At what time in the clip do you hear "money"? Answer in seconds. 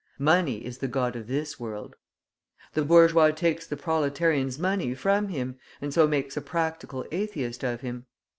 0.17-0.65, 4.57-4.95